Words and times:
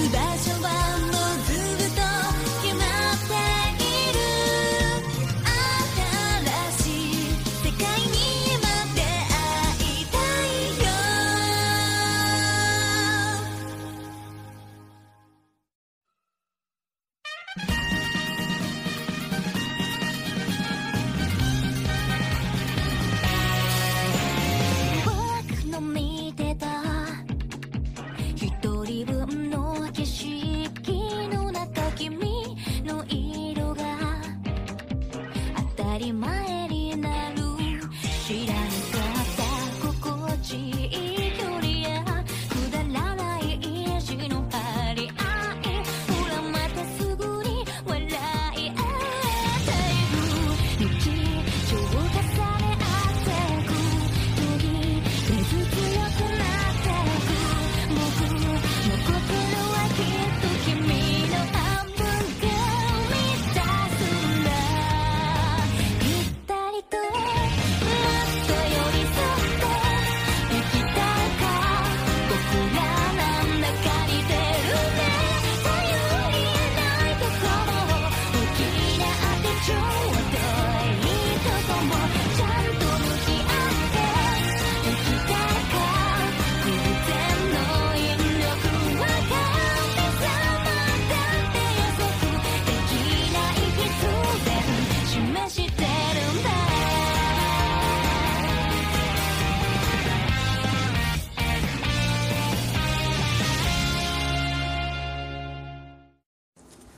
ciudad 0.00 0.36
llevando 0.46 1.29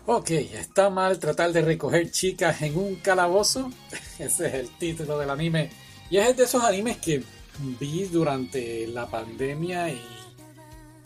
Ok, 0.05 0.31
¿está 0.31 0.91
mal 0.91 1.21
tratar 1.21 1.53
de 1.53 1.63
recoger 1.63 2.11
chicas 2.11 2.61
en 2.63 2.77
un 2.77 2.97
calabozo? 2.97 3.71
Ese 4.19 4.49
es 4.49 4.55
el 4.55 4.69
título 4.71 5.17
del 5.17 5.31
anime. 5.31 5.71
Y 6.11 6.17
es 6.17 6.37
de 6.37 6.43
esos 6.43 6.65
animes 6.65 6.97
que 6.97 7.23
vi 7.79 8.05
durante 8.07 8.89
la 8.89 9.07
pandemia 9.07 9.91
y 9.91 10.03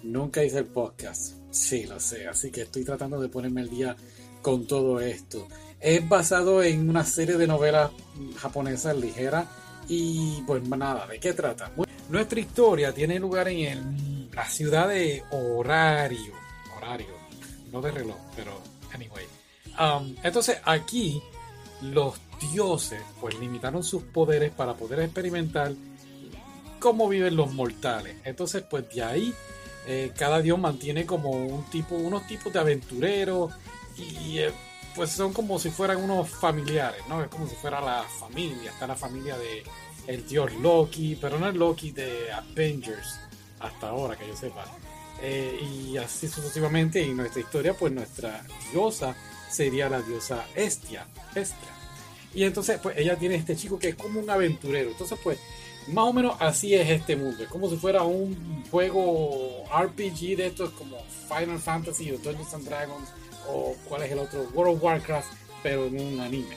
nunca 0.03 0.43
hice 0.43 0.61
el 0.61 0.65
podcast. 0.65 1.35
Sí, 1.51 1.85
lo 1.85 2.01
sé, 2.01 2.27
así 2.27 2.51
que 2.51 2.63
estoy 2.63 2.85
tratando 2.85 3.21
de 3.21 3.29
ponerme 3.29 3.61
al 3.61 3.69
día 3.69 3.95
con 4.41 4.67
todo 4.67 4.99
esto. 4.99 5.47
Es 5.79 6.09
basado 6.09 6.63
en 6.63 6.89
una 6.89 7.05
serie 7.05 7.37
de 7.37 7.47
novelas 7.47 7.91
japonesas 8.39 8.97
ligeras 8.97 9.47
y 9.89 10.41
pues 10.47 10.67
nada, 10.67 11.07
¿de 11.07 11.21
qué 11.21 11.35
trata? 11.35 11.71
Nuestra 12.09 12.41
historia 12.41 12.95
tiene 12.95 13.19
lugar 13.19 13.49
en 13.49 14.31
la 14.33 14.49
ciudad 14.49 14.89
de 14.89 15.23
Horario. 15.33 16.33
Horario, 16.79 17.15
no 17.71 17.83
de 17.83 17.91
reloj, 17.91 18.17
pero 18.35 18.76
anyway. 18.97 19.25
Um, 19.79 20.17
entonces 20.23 20.59
aquí 20.65 21.23
los 21.83 22.15
dioses 22.53 23.01
pues 23.21 23.39
limitaron 23.39 23.85
sus 23.85 24.03
poderes 24.03 24.51
para 24.51 24.75
poder 24.75 25.01
experimentar 25.01 25.73
cómo 26.81 27.09
viven 27.09 27.37
los 27.37 27.53
mortales. 27.53 28.17
Entonces 28.25 28.65
pues 28.69 28.89
de 28.95 29.03
ahí 29.03 29.35
eh, 29.87 30.13
cada 30.17 30.41
dios 30.41 30.59
mantiene 30.59 31.07
como 31.07 31.31
un 31.31 31.65
tipo, 31.71 31.95
unos 31.95 32.27
tipos 32.27 32.53
de 32.53 32.59
aventureros 32.59 33.53
y 33.97 34.39
eh, 34.39 34.53
pues 34.95 35.11
son 35.11 35.33
como 35.33 35.59
si 35.59 35.71
fueran 35.71 35.99
unos 35.99 36.29
familiares, 36.29 37.03
¿no? 37.09 37.23
Es 37.23 37.29
como 37.29 37.47
si 37.47 37.55
fuera 37.55 37.81
la 37.81 38.03
familia, 38.03 38.71
está 38.71 38.87
la 38.87 38.97
familia 38.97 39.37
de 39.37 39.63
el 40.07 40.27
dios 40.27 40.53
Loki, 40.55 41.17
pero 41.21 41.39
no 41.39 41.49
es 41.49 41.55
Loki 41.55 41.91
de 41.91 42.33
Avengers, 42.33 43.21
hasta 43.61 43.89
ahora 43.89 44.17
que 44.17 44.27
yo 44.27 44.37
sepa. 44.37 44.65
Eh, 45.23 45.59
y 45.63 45.97
así 45.97 46.29
sucesivamente, 46.29 47.03
y 47.03 47.15
nuestra 47.15 47.41
historia, 47.41 47.75
pues 47.75 47.93
nuestra 47.93 48.45
diosa 48.73 49.17
sería 49.51 49.89
la 49.89 50.03
diosa 50.03 50.47
Estia, 50.55 51.07
Estia. 51.35 51.69
Y 52.35 52.45
entonces, 52.45 52.79
pues 52.83 52.99
ella 52.99 53.17
tiene 53.17 53.37
este 53.37 53.57
chico 53.57 53.79
que 53.79 53.91
es 53.91 53.95
como 53.95 54.21
un 54.21 54.29
aventurero. 54.29 54.91
Entonces, 54.91 55.19
pues, 55.23 55.39
más 55.89 56.05
o 56.05 56.13
menos 56.13 56.37
así 56.41 56.75
es 56.75 56.89
este 56.91 57.17
mundo. 57.17 57.43
Es 57.43 57.49
como 57.49 57.71
si 57.71 57.77
fuera 57.77 58.03
un 58.03 58.65
juego 58.71 59.65
RPG 59.71 60.37
de 60.37 60.49
estos 60.49 60.71
como 60.71 60.99
Final 61.29 61.59
Fantasy 61.59 62.11
o 62.11 62.19
Dungeons 62.19 62.55
and 62.55 62.65
Dragons 62.69 63.09
o 63.49 63.75
cuál 63.89 64.03
es 64.03 64.11
el 64.11 64.19
otro, 64.19 64.47
World 64.53 64.77
of 64.77 64.83
Warcraft, 64.83 65.33
pero 65.63 65.87
en 65.87 66.01
un 66.01 66.21
anime. 66.21 66.57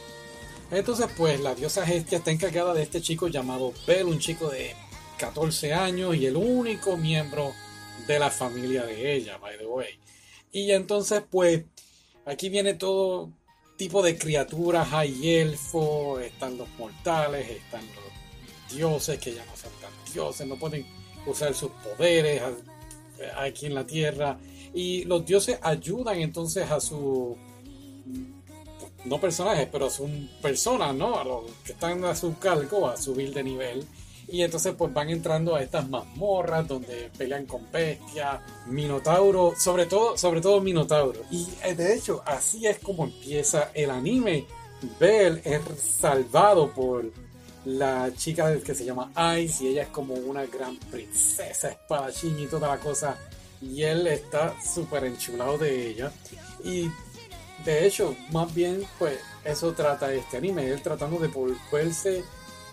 Entonces, 0.72 1.07
pues 1.16 1.39
la 1.39 1.56
diosa 1.56 1.83
Hestia 1.83 2.18
está 2.18 2.31
encargada 2.31 2.74
de 2.74 2.83
este 2.83 3.01
chico 3.01 3.28
llamado 3.28 3.74
Bell, 3.88 4.06
un 4.06 4.19
chico 4.19 4.50
de 4.50 4.75
14 5.18 5.74
años 5.74 6.16
y 6.16 6.25
el 6.25 6.36
único 6.36 6.98
miembro 6.98 7.54
de 8.07 8.19
la 8.19 8.30
familia 8.30 8.86
de 8.86 9.16
ella, 9.16 9.38
by 9.38 9.57
the 9.57 9.66
way. 9.66 10.00
Y 10.51 10.72
entonces, 10.72 11.24
pues, 11.30 11.63
aquí 12.25 12.50
viene 12.50 12.74
todo 12.74 13.31
tipo 13.78 14.01
de 14.01 14.18
criaturas, 14.18 14.92
hay 14.92 15.38
elfos, 15.38 16.22
están 16.22 16.57
los 16.57 16.69
mortales, 16.78 17.50
están 17.50 17.86
los 17.88 18.75
dioses 18.75 19.19
que 19.19 19.34
ya 19.34 19.46
no 19.46 19.56
son 19.56 19.72
tan 19.80 20.13
dioses, 20.13 20.48
no 20.48 20.57
pueden 20.57 20.86
usar 21.25 21.54
sus 21.54 21.72
poderes 21.72 22.42
aquí 23.38 23.68
en 23.68 23.75
la 23.75 23.86
tierra. 23.86 24.38
Y 24.74 25.06
los 25.06 25.25
dioses 25.25 25.60
ayudan 25.62 26.19
entonces 26.19 26.69
a 26.69 26.80
su 26.80 27.38
no 29.06 29.19
personajes, 29.19 29.68
pero 29.72 29.90
son 29.90 30.30
personas, 30.42 30.94
¿no? 30.94 31.18
A 31.19 31.24
los 31.24 31.44
que 31.63 31.72
están 31.72 32.04
a 32.04 32.16
su 32.16 32.38
cargo 32.38 32.88
a 32.88 32.98
subir 32.98 33.34
de 33.34 33.44
nivel. 33.44 33.86
Y 34.31 34.44
entonces 34.44 34.76
pues 34.78 34.94
van 34.94 35.10
entrando 35.10 35.56
a 35.56 35.62
estas 35.62 35.90
mazmorras 35.90 36.68
donde 36.68 37.10
pelean 37.18 37.46
con 37.46 37.70
bestias, 37.72 38.40
minotauro, 38.68 39.54
sobre 39.58 39.86
todo, 39.86 40.18
sobre 40.18 40.42
todo 40.42 40.62
minotauro. 40.62 41.22
Y 41.31 41.48
eh, 41.64 41.74
de 41.74 41.96
hecho, 41.96 42.22
así 42.26 42.68
es 42.68 42.80
como 42.80 43.06
empieza 43.06 43.72
el 43.74 43.90
anime. 43.90 44.46
Bell 45.00 45.42
es 45.44 45.62
salvado 45.81 46.72
por 46.72 47.06
la 47.66 48.12
chica 48.16 48.58
que 48.60 48.74
se 48.74 48.86
llama 48.86 49.12
Ice 49.38 49.64
y 49.64 49.68
ella 49.70 49.84
es 49.84 49.90
como 49.90 50.14
una 50.14 50.46
gran 50.46 50.78
princesa 50.78 51.70
espadachín 51.70 52.40
y 52.40 52.48
toda 52.48 52.70
la 52.70 52.80
cosa. 52.80 53.18
Y 53.62 53.84
él 53.84 54.08
está 54.08 54.56
súper 54.62 55.06
enchulado 55.06 55.58
de 55.58 55.90
ella. 55.90 56.12
Y 56.64 56.90
de 57.66 57.86
hecho, 57.86 58.16
más 58.31 58.54
bien, 58.54 58.86
pues 58.98 59.20
eso 59.44 59.74
trata 59.74 60.14
este 60.14 60.38
anime, 60.38 60.70
él 60.70 60.81
tratando 60.81 61.18
de 61.18 61.28
volverse 61.28 62.24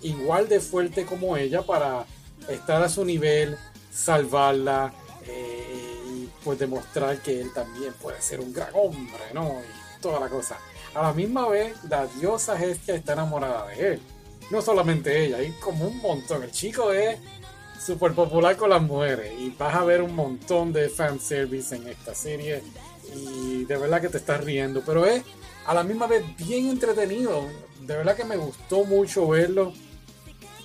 igual 0.02 0.48
de 0.48 0.60
fuerte 0.60 1.04
como 1.04 1.37
ella 1.37 1.62
para 1.62 2.04
estar 2.48 2.82
a 2.82 2.88
su 2.88 3.04
nivel, 3.04 3.56
salvarla 3.93 4.93
eh, 5.26 6.02
y 6.12 6.28
pues 6.44 6.58
demostrar 6.58 7.20
que 7.20 7.40
él 7.40 7.52
también 7.52 7.93
puede 7.94 8.20
ser 8.20 8.40
un 8.40 8.52
gran 8.52 8.70
hombre, 8.75 9.22
¿no? 9.32 9.60
Y 9.60 10.00
toda 10.00 10.20
la 10.20 10.28
cosa. 10.28 10.58
A 10.94 11.02
la 11.02 11.12
misma 11.12 11.48
vez, 11.48 11.75
la 11.88 12.06
diosa 12.06 12.62
Hestia 12.62 12.94
está 12.94 13.14
enamorada 13.14 13.66
de 13.66 13.94
él. 13.94 14.02
No 14.50 14.62
solamente 14.62 15.25
ella, 15.25 15.38
hay 15.38 15.50
como 15.60 15.88
un 15.88 15.98
montón. 15.98 16.43
El 16.43 16.52
chico 16.52 16.93
es 16.93 17.19
súper 17.84 18.12
popular 18.12 18.56
con 18.56 18.70
las 18.70 18.82
mujeres 18.82 19.32
y 19.38 19.50
vas 19.50 19.75
a 19.75 19.84
ver 19.84 20.02
un 20.02 20.14
montón 20.14 20.72
de 20.72 20.88
fanservice 20.88 21.76
en 21.76 21.88
esta 21.88 22.14
serie 22.14 22.62
y 23.14 23.64
de 23.64 23.76
verdad 23.76 24.00
que 24.00 24.08
te 24.08 24.19
estás 24.19 24.43
riendo, 24.43 24.82
pero 24.84 25.06
es 25.06 25.22
a 25.66 25.75
la 25.75 25.82
misma 25.82 26.06
vez 26.06 26.25
bien 26.37 26.69
entretenido. 26.69 27.44
De 27.81 27.96
verdad 27.96 28.16
que 28.16 28.25
me 28.25 28.37
gustó 28.37 28.84
mucho 28.84 29.28
verlo. 29.28 29.72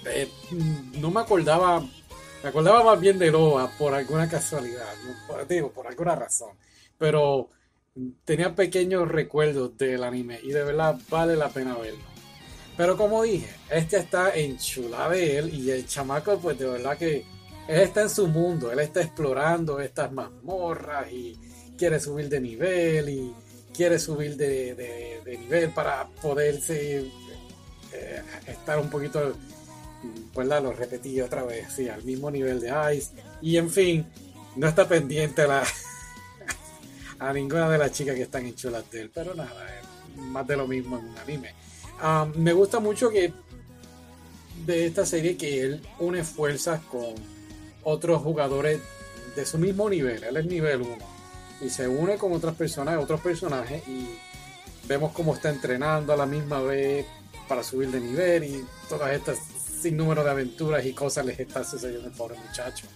Eh, 0.06 0.30
no 1.00 1.12
me 1.12 1.22
acordaba, 1.22 1.80
me 1.80 2.50
acordaba 2.50 2.84
más 2.84 3.00
bien 3.00 3.20
de 3.20 3.32
Loa 3.32 3.72
por 3.78 3.94
alguna 3.94 4.28
casualidad, 4.28 4.94
digo, 5.48 5.72
por 5.72 5.88
alguna 5.88 6.16
razón, 6.16 6.52
pero 6.98 7.50
tenía 8.24 8.56
pequeños 8.56 9.08
recuerdos 9.08 9.78
del 9.78 10.04
anime 10.04 10.40
y 10.42 10.50
de 10.52 10.64
verdad 10.64 11.00
vale 11.10 11.36
la 11.36 11.50
pena 11.50 11.76
verlo. 11.78 12.04
Pero 12.78 12.98
como 12.98 13.24
dije, 13.24 13.54
este 13.70 13.98
está 13.98 14.34
enchulado 14.34 15.12
de 15.12 15.38
él 15.38 15.54
y 15.54 15.70
el 15.72 15.86
chamaco 15.86 16.40
pues 16.40 16.58
de 16.58 16.68
verdad 16.68 16.98
que 16.98 17.26
él 17.68 17.80
está 17.82 18.02
en 18.02 18.10
su 18.10 18.28
mundo, 18.28 18.72
él 18.72 18.80
está 18.80 19.02
explorando 19.02 19.80
estas 19.80 20.12
mazmorras 20.12 21.12
y 21.12 21.38
quiere 21.78 22.00
subir 22.00 22.30
de 22.30 22.42
nivel 22.42 23.10
y 23.10 23.34
quiere 23.74 24.00
subir 24.00 24.36
de, 24.36 25.22
nivel 25.26 25.72
para 25.72 26.08
poderse 26.22 27.12
eh, 27.94 28.22
estar 28.48 28.80
un 28.80 28.90
poquito, 28.90 29.34
pues 30.34 30.48
lo 30.48 30.74
repetí 30.74 31.22
otra 31.22 31.44
vez, 31.44 31.68
sí, 31.76 31.90
al 31.90 32.04
mismo 32.04 32.32
nivel 32.32 32.60
de 32.60 32.96
Ice. 32.96 33.12
Y 33.42 33.58
en 33.58 33.70
fin, 33.70 34.06
no 34.56 34.68
está 34.68 34.88
pendiente 34.88 35.44
a, 35.44 35.48
la, 35.48 35.64
a 37.20 37.34
ninguna 37.34 37.70
de 37.70 37.78
las 37.78 37.92
chicas 37.92 38.16
que 38.16 38.24
están 38.24 38.46
en 38.46 38.56
chulas 38.56 38.90
de 38.92 39.02
él, 39.02 39.12
pero 39.14 39.34
nada, 39.36 39.66
más 40.18 40.48
de 40.48 40.58
lo 40.58 40.68
mismo 40.68 40.98
en 40.98 41.06
un 41.06 41.18
anime. 41.18 41.54
Um, 42.04 42.42
me 42.42 42.54
gusta 42.54 42.80
mucho 42.80 43.10
que 43.10 43.34
de 44.66 44.86
esta 44.86 45.06
serie 45.06 45.38
que 45.38 45.62
él 45.62 45.82
une 46.00 46.24
fuerzas 46.24 46.82
con 46.86 47.16
otros 47.84 48.22
jugadores 48.22 48.80
de 49.36 49.46
su 49.46 49.58
mismo 49.58 49.90
nivel, 49.90 50.24
él 50.24 50.38
es 50.38 50.46
nivel 50.46 50.82
1 50.82 50.98
y 51.62 51.70
se 51.70 51.88
une 51.88 52.18
con 52.18 52.34
otras 52.34 52.56
personas, 52.56 52.98
otros 52.98 53.22
personajes 53.22 53.88
y 53.88 54.08
vemos 54.88 55.14
cómo 55.14 55.36
está 55.36 55.50
entrenando 55.50 56.14
a 56.14 56.18
la 56.18 56.26
misma 56.26 56.62
vez 56.62 57.06
para 57.48 57.64
subir 57.64 57.92
de 57.92 58.00
nivel 58.00 58.44
y 58.44 58.66
todas 58.90 59.12
estas 59.14 59.40
sin 59.82 59.98
número 59.98 60.24
de 60.24 60.32
aventuras 60.32 60.86
y 60.86 60.94
cosas 60.94 61.26
les 61.26 61.40
está 61.40 61.64
sucediendo 61.64 62.08
al 62.08 62.14
pobre 62.14 62.38
muchacho. 62.38 62.88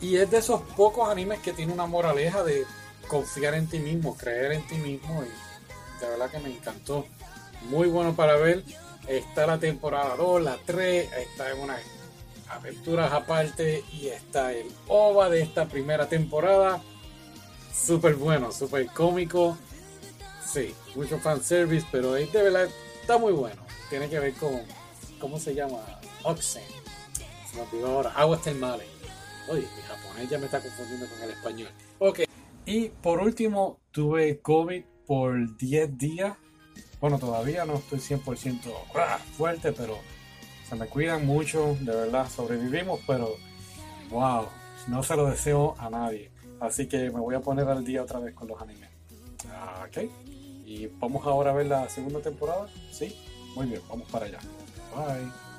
Y 0.00 0.16
es 0.16 0.30
de 0.30 0.38
esos 0.38 0.62
pocos 0.76 1.08
animes 1.08 1.40
que 1.40 1.52
tiene 1.52 1.72
una 1.72 1.86
moraleja 1.86 2.42
de 2.42 2.64
confiar 3.08 3.54
en 3.54 3.68
ti 3.68 3.78
mismo, 3.78 4.16
creer 4.16 4.52
en 4.52 4.66
ti 4.66 4.76
mismo 4.76 5.22
y 5.22 6.00
de 6.00 6.10
verdad 6.10 6.30
que 6.30 6.40
me 6.40 6.50
encantó. 6.50 7.06
Muy 7.68 7.88
bueno 7.88 8.14
para 8.14 8.36
ver. 8.36 8.64
Está 9.08 9.46
la 9.46 9.58
temporada 9.58 10.16
2, 10.16 10.42
la 10.42 10.58
3, 10.64 11.10
está 11.12 11.50
en 11.50 11.60
unas 11.60 11.80
aventuras 12.48 13.12
aparte 13.12 13.84
y 13.92 14.08
está 14.08 14.52
el 14.52 14.66
OVA 14.88 15.28
de 15.28 15.42
esta 15.42 15.66
primera 15.66 16.08
temporada 16.08 16.82
súper 17.74 18.14
bueno, 18.14 18.52
súper 18.52 18.86
cómico. 18.86 19.58
Sí, 20.44 20.74
mucho 20.94 21.18
fanservice, 21.18 21.86
pero 21.90 22.12
de 22.12 22.26
verdad 22.26 22.68
está 23.00 23.18
muy 23.18 23.32
bueno. 23.32 23.62
Tiene 23.90 24.08
que 24.08 24.18
ver 24.18 24.34
con, 24.34 24.60
¿cómo 25.20 25.38
se 25.38 25.54
llama? 25.54 25.80
Oxen. 26.24 26.62
Se 27.50 27.56
me 27.56 27.62
olvidó 27.62 27.86
ahora. 27.86 28.10
Aguas 28.10 28.42
termales. 28.42 28.86
Oye, 29.48 29.62
mi 29.76 29.82
japonés 29.82 30.30
ya 30.30 30.38
me 30.38 30.46
está 30.46 30.60
confundiendo 30.60 31.06
con 31.06 31.22
el 31.22 31.30
español. 31.30 31.68
Ok. 31.98 32.20
Y 32.66 32.88
por 32.88 33.20
último, 33.20 33.78
tuve 33.90 34.40
COVID 34.40 34.82
por 35.06 35.56
10 35.56 35.98
días. 35.98 36.36
Bueno, 37.00 37.18
todavía 37.18 37.64
no 37.64 37.74
estoy 37.74 37.98
100% 37.98 38.60
ah, 38.94 39.18
fuerte, 39.36 39.72
pero 39.72 39.98
se 40.68 40.74
me 40.76 40.86
cuidan 40.86 41.26
mucho. 41.26 41.76
De 41.80 41.94
verdad, 41.94 42.28
sobrevivimos, 42.30 43.00
pero 43.06 43.36
wow, 44.10 44.46
no 44.88 45.02
se 45.02 45.14
lo 45.14 45.26
deseo 45.26 45.74
a 45.78 45.90
nadie. 45.90 46.30
Así 46.60 46.86
que 46.86 47.10
me 47.10 47.20
voy 47.20 47.34
a 47.34 47.40
poner 47.40 47.68
al 47.68 47.84
día 47.84 48.02
otra 48.02 48.20
vez 48.20 48.34
con 48.34 48.48
los 48.48 48.60
animes. 48.60 48.88
Ok. 49.86 50.10
Y 50.64 50.86
vamos 50.86 51.26
ahora 51.26 51.50
a 51.50 51.54
ver 51.54 51.66
la 51.66 51.88
segunda 51.90 52.20
temporada. 52.20 52.66
Sí. 52.90 53.14
Muy 53.54 53.66
bien, 53.66 53.82
vamos 53.88 54.10
para 54.10 54.26
allá. 54.26 54.38
Bye. 54.96 55.53